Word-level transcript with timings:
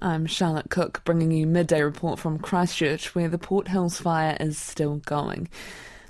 I'm 0.00 0.26
Charlotte 0.26 0.70
Cook, 0.70 1.02
bringing 1.04 1.32
you 1.32 1.44
midday 1.44 1.82
report 1.82 2.20
from 2.20 2.38
Christchurch, 2.38 3.16
where 3.16 3.28
the 3.28 3.36
Port 3.36 3.66
Hills 3.66 3.98
fire 3.98 4.36
is 4.38 4.56
still 4.56 4.98
going. 4.98 5.48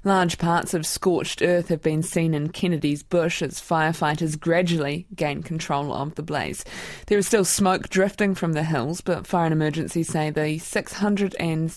Large 0.04 0.37
parts 0.37 0.75
of 0.75 0.84
scorched 0.84 1.41
earth 1.41 1.68
have 1.68 1.80
been 1.80 2.03
seen 2.03 2.35
in 2.35 2.50
Kennedy's 2.50 3.03
bush 3.03 3.40
as 3.40 3.62
firefighters 3.62 4.38
gradually 4.38 5.06
gain 5.14 5.43
control 5.43 5.90
of 5.90 6.16
the 6.16 6.22
blaze. 6.22 6.66
There 7.06 7.16
is 7.16 7.27
still 7.27 7.46
smoke 7.46 7.88
drifting 7.88 8.35
from 8.35 8.53
the 8.53 8.62
hills, 8.62 9.00
but 9.00 9.27
fire 9.27 9.46
and 9.46 9.54
emergency 9.54 10.02
say 10.02 10.29
the 10.29 10.59
600 10.59 11.34
and 11.41 11.75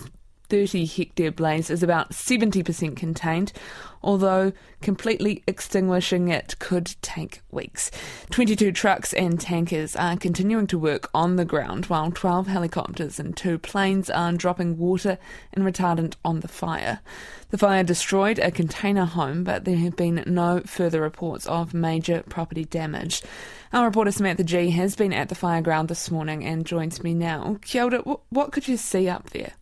30 0.50 0.86
hectare 0.86 1.32
blaze 1.32 1.70
is 1.70 1.84
about 1.84 2.12
70% 2.12 2.96
contained, 2.96 3.52
although 4.04 4.54
completely 4.82 5.44
extinguishing 5.48 6.30
it 6.30 6.58
could 6.60 6.96
take 7.02 7.42
weeks. 7.52 7.90
22 8.30 8.72
trucks 8.72 9.14
and 9.14 9.40
tankers 9.40 9.96
are 9.96 10.16
continuing 10.16 10.68
to 10.68 10.78
work 10.78 11.10
on 11.14 11.36
the 11.36 11.46
ground, 11.46 11.86
while 11.86 12.12
12 12.12 12.48
helicopters 12.48 13.20
and 13.20 13.36
two 13.36 13.58
planes 13.58 14.10
are 14.10 14.32
dropping 14.34 14.78
water 14.78 15.18
and 15.54 15.66
retardant 15.66 16.16
on 16.24 16.42
the 16.42 16.48
fire. 16.48 17.00
The 17.50 17.58
fire 17.58 17.84
destroyed 17.84 18.40
a 18.40 18.52
container 18.52 19.06
home, 19.06 19.44
but 19.44 19.66
there 19.66 19.78
have 19.78 19.96
been 19.96 20.24
no 20.26 20.62
further 20.66 21.02
reports 21.02 21.48
of 21.48 21.74
major 21.74 22.24
property 22.30 22.66
damage. 22.66 23.22
Our 23.74 23.86
reporter 23.86 24.12
Samantha 24.12 24.44
Gee 24.44 24.70
has 24.72 24.96
been 24.96 25.14
at 25.14 25.30
the 25.30 25.36
fire 25.36 25.62
ground 25.62 25.90
this 25.90 26.12
morning 26.12 26.46
and 26.46 26.66
joins 26.66 27.04
me 27.04 27.14
now. 27.14 27.58
Kia 27.62 27.84
ora, 27.84 28.00
what 28.30 28.52
could 28.52 28.68
you 28.68 28.78
see 28.78 29.10
up 29.10 29.32
there? 29.32 29.54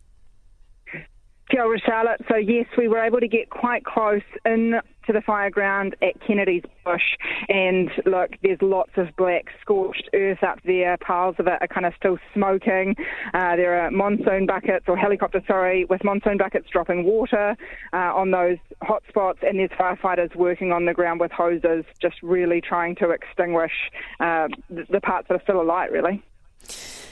Kia 1.54 1.62
ora, 1.62 1.78
Charlotte. 1.78 2.20
So, 2.28 2.34
yes, 2.34 2.66
we 2.76 2.88
were 2.88 2.98
able 2.98 3.20
to 3.20 3.28
get 3.28 3.48
quite 3.48 3.84
close 3.84 4.22
in 4.44 4.80
to 5.06 5.12
the 5.12 5.20
fire 5.20 5.50
ground 5.50 5.94
at 6.02 6.20
Kennedy's 6.26 6.64
Bush. 6.84 7.16
And 7.48 7.90
look, 8.06 8.30
there's 8.42 8.58
lots 8.60 8.90
of 8.96 9.14
black 9.16 9.44
scorched 9.60 10.10
earth 10.14 10.42
up 10.42 10.58
there. 10.64 10.96
Piles 10.96 11.36
of 11.38 11.46
it 11.46 11.58
are 11.60 11.68
kind 11.68 11.86
of 11.86 11.92
still 11.96 12.18
smoking. 12.32 12.96
Uh, 13.34 13.54
there 13.54 13.80
are 13.80 13.92
monsoon 13.92 14.46
buckets, 14.46 14.86
or 14.88 14.96
helicopters, 14.96 15.44
sorry, 15.46 15.84
with 15.84 16.02
monsoon 16.02 16.38
buckets 16.38 16.66
dropping 16.72 17.04
water 17.04 17.54
uh, 17.92 17.96
on 17.96 18.32
those 18.32 18.58
hot 18.82 19.04
spots. 19.08 19.38
And 19.42 19.60
there's 19.60 19.70
firefighters 19.78 20.34
working 20.34 20.72
on 20.72 20.86
the 20.86 20.94
ground 20.94 21.20
with 21.20 21.30
hoses, 21.30 21.84
just 22.02 22.16
really 22.20 22.60
trying 22.62 22.96
to 22.96 23.10
extinguish 23.10 23.92
uh, 24.18 24.48
the 24.70 25.00
parts 25.00 25.28
that 25.28 25.34
are 25.34 25.42
still 25.44 25.60
alight, 25.60 25.92
really. 25.92 26.20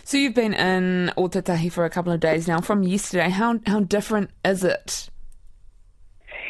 So 0.04 0.16
you've 0.16 0.34
been 0.34 0.54
in 0.54 1.12
Ōtautahi 1.16 1.70
for 1.70 1.84
a 1.84 1.90
couple 1.90 2.12
of 2.12 2.20
days 2.20 2.48
now. 2.48 2.60
From 2.60 2.82
yesterday, 2.82 3.30
how 3.30 3.60
how 3.66 3.80
different 3.80 4.30
is 4.44 4.64
it? 4.64 5.08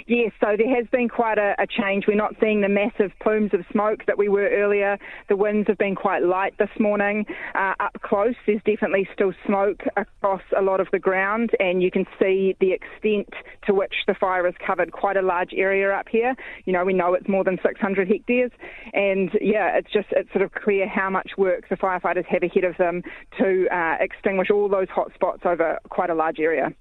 Yes, 0.06 0.32
so 0.40 0.56
there 0.56 0.74
has 0.74 0.86
been 0.88 1.08
quite 1.08 1.38
a, 1.38 1.54
a, 1.58 1.66
change. 1.66 2.06
We're 2.06 2.14
not 2.14 2.34
seeing 2.40 2.60
the 2.60 2.68
massive 2.68 3.12
plumes 3.20 3.54
of 3.54 3.64
smoke 3.70 4.04
that 4.06 4.18
we 4.18 4.28
were 4.28 4.48
earlier. 4.48 4.98
The 5.28 5.36
winds 5.36 5.68
have 5.68 5.78
been 5.78 5.94
quite 5.94 6.22
light 6.22 6.54
this 6.58 6.70
morning. 6.78 7.24
Uh, 7.54 7.74
up 7.80 8.00
close, 8.02 8.34
there's 8.46 8.62
definitely 8.64 9.08
still 9.12 9.32
smoke 9.46 9.82
across 9.96 10.42
a 10.56 10.62
lot 10.62 10.80
of 10.80 10.88
the 10.92 10.98
ground, 10.98 11.50
and 11.60 11.82
you 11.82 11.90
can 11.90 12.06
see 12.18 12.56
the 12.60 12.72
extent 12.72 13.32
to 13.66 13.74
which 13.74 13.94
the 14.06 14.14
fire 14.14 14.44
has 14.44 14.54
covered 14.64 14.92
quite 14.92 15.16
a 15.16 15.22
large 15.22 15.52
area 15.56 15.92
up 15.92 16.08
here. 16.08 16.34
You 16.64 16.72
know, 16.72 16.84
we 16.84 16.94
know 16.94 17.14
it's 17.14 17.28
more 17.28 17.44
than 17.44 17.58
600 17.62 18.08
hectares, 18.08 18.50
and 18.92 19.30
yeah, 19.40 19.76
it's 19.76 19.90
just 19.92 20.08
it's 20.10 20.30
sort 20.32 20.42
of 20.42 20.52
clear 20.52 20.88
how 20.88 21.10
much 21.10 21.32
work 21.36 21.68
the 21.68 21.76
firefighters 21.76 22.26
have 22.26 22.42
ahead 22.42 22.64
of 22.64 22.76
them 22.76 23.02
to 23.38 23.68
uh, 23.72 23.96
extinguish 24.00 24.50
all 24.50 24.68
those 24.68 24.88
hot 24.88 25.12
spots 25.14 25.42
over 25.44 25.78
quite 25.88 26.10
a 26.10 26.14
large 26.14 26.40
area. 26.40 26.72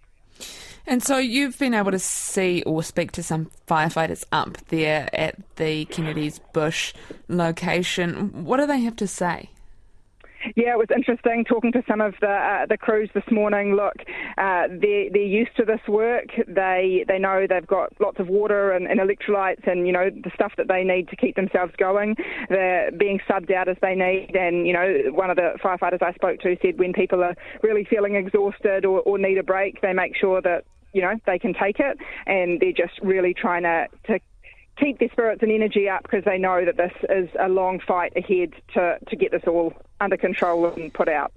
And 0.88 1.04
so 1.04 1.18
you've 1.18 1.58
been 1.60 1.74
able 1.74 1.92
to 1.92 2.00
see 2.00 2.64
or 2.64 2.84
speak 2.84 3.12
to 3.14 3.24
some 3.24 3.52
firefighters 3.68 4.26
up 4.32 4.58
there 4.70 5.10
at 5.14 5.36
the 5.56 5.86
Kennedy's 5.86 6.40
Bush 6.54 6.94
location. 7.28 8.46
What 8.46 8.58
do 8.58 8.66
they 8.66 8.82
have 8.82 8.96
to 8.98 9.08
say? 9.08 9.50
Yeah, 10.56 10.74
it 10.74 10.78
was 10.78 10.88
interesting 10.94 11.46
talking 11.46 11.72
to 11.74 11.84
some 11.88 12.02
of 12.02 12.16
the 12.20 12.28
uh, 12.28 12.66
the 12.66 12.78
crews 12.78 13.10
this 13.14 13.24
morning. 13.30 13.76
Look, 13.76 13.98
uh, 14.38 14.68
they're 14.70 15.10
they're 15.12 15.22
used 15.22 15.56
to 15.58 15.66
this 15.66 15.82
work. 15.88 16.28
They 16.48 17.06
they 17.08 17.20
know 17.20 17.46
they've 17.48 17.66
got 17.66 17.94
lots 18.00 18.20
of 18.20 18.28
water 18.28 18.72
and, 18.72 18.88
and 18.88 19.00
electrolytes 19.00 19.68
and 19.68 19.88
you 19.88 19.94
know 19.94 20.10
the 20.10 20.32
stuff 20.34 20.54
that 20.58 20.68
they 20.68 20.84
need 20.84 21.10
to 21.10 21.16
keep 21.16 21.36
themselves 21.36 21.74
going. 21.78 22.16
They're 22.50 22.92
being 22.92 23.20
subbed 23.30 23.52
out 23.54 23.68
as 23.68 23.78
they 23.82 23.96
need. 23.96 24.36
And 24.36 24.68
you 24.68 24.74
know, 24.74 25.12
one 25.12 25.30
of 25.30 25.36
the 25.36 25.58
firefighters 25.64 26.02
I 26.02 26.14
spoke 26.14 26.40
to 26.42 26.58
said 26.62 26.80
when 26.80 26.94
people 26.94 27.24
are 27.24 27.36
really 27.62 27.86
feeling 27.86 28.16
exhausted 28.16 28.86
or, 28.86 29.02
or 29.02 29.18
need 29.18 29.38
a 29.38 29.44
break, 29.44 29.82
they 29.82 29.94
make 29.94 30.16
sure 30.16 30.42
that 30.42 30.66
you 30.94 31.02
know 31.02 31.14
they 31.26 31.40
can 31.40 31.54
take 31.54 31.80
it, 31.80 31.98
and 32.26 32.60
they're 32.60 32.72
just 32.72 33.00
really 33.02 33.34
trying 33.34 33.64
to 33.64 33.88
to 34.08 34.20
keep 34.78 35.00
their 35.00 35.10
spirits 35.12 35.42
and 35.44 35.52
energy 35.52 35.88
up 35.90 36.04
because 36.04 36.24
they 36.26 36.38
know 36.38 36.66
that 36.66 36.78
this 36.78 36.94
is 37.10 37.30
a 37.40 37.50
long 37.50 37.80
fight 37.80 38.14
ahead 38.16 38.54
to, 38.74 38.98
to 39.08 39.16
get 39.16 39.32
this 39.32 39.44
all 39.48 39.74
under 40.00 40.18
control 40.18 40.66
and 40.66 40.94
put 40.94 41.08
out. 41.08 41.32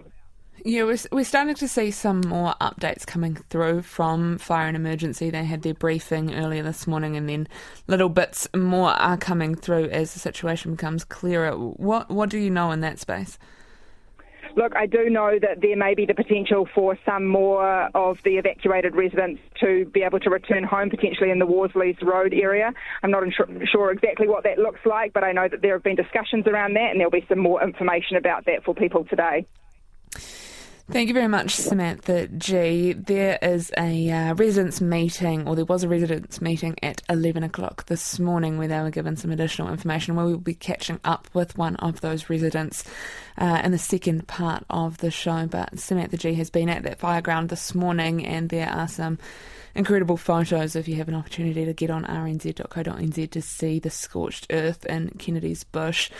Yeah, 0.66 0.84
we're, 0.84 0.96
we're 1.12 1.24
starting 1.24 1.54
to 1.56 1.68
see 1.68 1.90
some 1.90 2.22
more 2.22 2.54
updates 2.58 3.06
coming 3.06 3.34
through 3.50 3.82
from 3.82 4.38
Fire 4.38 4.66
and 4.66 4.74
Emergency. 4.74 5.28
They 5.28 5.44
had 5.44 5.60
their 5.60 5.74
briefing 5.74 6.34
earlier 6.34 6.62
this 6.62 6.86
morning, 6.86 7.18
and 7.18 7.28
then 7.28 7.48
little 7.86 8.08
bits 8.08 8.48
more 8.56 8.92
are 8.92 9.18
coming 9.18 9.56
through 9.56 9.90
as 9.90 10.14
the 10.14 10.20
situation 10.20 10.70
becomes 10.70 11.04
clearer. 11.04 11.52
What 11.52 12.08
what 12.10 12.30
do 12.30 12.38
you 12.38 12.48
know 12.48 12.70
in 12.70 12.80
that 12.80 12.98
space? 12.98 13.38
Look, 14.56 14.74
I 14.74 14.86
do 14.86 15.10
know 15.10 15.38
that 15.38 15.60
there 15.60 15.76
may 15.76 15.94
be 15.94 16.06
the 16.06 16.14
potential 16.14 16.66
for 16.74 16.98
some 17.04 17.26
more 17.26 17.94
of 17.94 18.22
the 18.24 18.38
evacuated 18.38 18.94
residents 18.94 19.42
to 19.60 19.84
be 19.92 20.02
able 20.02 20.20
to 20.20 20.30
return 20.30 20.64
home, 20.64 20.88
potentially 20.88 21.30
in 21.30 21.40
the 21.40 21.46
Worsley's 21.46 22.00
Road 22.00 22.32
area. 22.32 22.72
I'm 23.02 23.10
not 23.10 23.24
sure 23.70 23.90
exactly 23.90 24.28
what 24.28 24.44
that 24.44 24.58
looks 24.58 24.80
like, 24.86 25.12
but 25.12 25.24
I 25.24 25.32
know 25.32 25.46
that 25.46 25.60
there 25.60 25.74
have 25.74 25.82
been 25.82 25.96
discussions 25.96 26.46
around 26.46 26.72
that, 26.76 26.90
and 26.90 27.00
there'll 27.00 27.10
be 27.10 27.26
some 27.28 27.40
more 27.40 27.62
information 27.62 28.16
about 28.16 28.46
that 28.46 28.64
for 28.64 28.74
people 28.74 29.04
today. 29.04 29.44
Thank 30.90 31.08
you 31.08 31.14
very 31.14 31.28
much, 31.28 31.56
Samantha 31.56 32.28
Gee. 32.28 32.92
There 32.92 33.38
is 33.40 33.72
a 33.78 34.10
uh, 34.10 34.34
residents' 34.34 34.82
meeting, 34.82 35.48
or 35.48 35.56
there 35.56 35.64
was 35.64 35.82
a 35.82 35.88
residents' 35.88 36.42
meeting 36.42 36.76
at 36.82 37.00
11 37.08 37.42
o'clock 37.42 37.86
this 37.86 38.18
morning 38.18 38.58
where 38.58 38.68
they 38.68 38.78
were 38.80 38.90
given 38.90 39.16
some 39.16 39.30
additional 39.30 39.70
information 39.70 40.14
where 40.14 40.26
we'll 40.26 40.36
be 40.36 40.54
catching 40.54 41.00
up 41.02 41.26
with 41.32 41.56
one 41.56 41.76
of 41.76 42.02
those 42.02 42.28
residents 42.28 42.84
uh, 43.38 43.62
in 43.64 43.72
the 43.72 43.78
second 43.78 44.28
part 44.28 44.66
of 44.68 44.98
the 44.98 45.10
show. 45.10 45.46
But 45.46 45.78
Samantha 45.78 46.18
Gee 46.18 46.34
has 46.34 46.50
been 46.50 46.68
at 46.68 46.82
that 46.82 46.98
fire 46.98 47.22
ground 47.22 47.48
this 47.48 47.74
morning 47.74 48.26
and 48.26 48.50
there 48.50 48.68
are 48.68 48.86
some 48.86 49.18
incredible 49.74 50.16
photos 50.16 50.76
if 50.76 50.86
you 50.86 50.96
have 50.96 51.08
an 51.08 51.14
opportunity 51.14 51.64
to 51.64 51.72
get 51.72 51.90
on 51.90 52.04
rnz.co.nz 52.04 53.30
to 53.30 53.42
see 53.42 53.78
the 53.78 53.90
scorched 53.90 54.46
earth 54.50 54.84
in 54.86 55.10
Kennedy's 55.18 55.64
bush. 55.64 56.10